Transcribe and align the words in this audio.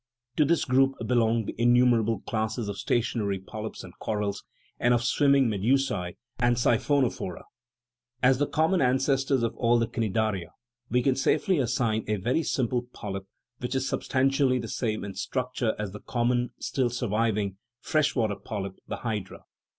To 0.37 0.45
this 0.45 0.65
group 0.65 0.95
belong 1.05 1.45
the 1.45 1.53
innumerable 1.59 2.21
classes 2.21 2.67
of 2.67 2.79
stationary 2.79 3.37
polyps 3.37 3.83
and 3.83 3.93
corals, 3.99 4.43
and 4.79 4.95
of 4.95 5.03
swim 5.03 5.33
ming 5.33 5.47
medusa3 5.47 6.15
and 6.39 6.55
siphonophora. 6.55 7.43
As 8.23 8.39
the 8.39 8.47
common 8.47 8.81
an 8.81 8.97
cestor 8.97 9.43
of 9.43 9.55
all 9.57 9.77
the 9.77 9.85
cnidaria 9.85 10.47
we 10.89 11.03
can 11.03 11.15
safely 11.15 11.59
assign 11.59 12.03
a 12.07 12.15
very 12.15 12.41
sim 12.41 12.67
ple 12.69 12.81
polyp, 12.93 13.27
which 13.59 13.75
is 13.75 13.87
substantially 13.87 14.57
the 14.57 14.67
same 14.67 15.03
in 15.03 15.13
structure 15.13 15.75
as 15.77 15.91
the 15.91 15.99
common, 15.99 16.49
still 16.57 16.89
surviving, 16.89 17.57
fresh 17.79 18.15
water 18.15 18.37
polyp 18.37 18.79
the 18.87 18.97
hydra. 19.05 19.41